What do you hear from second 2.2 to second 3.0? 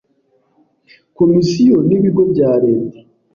bya Leta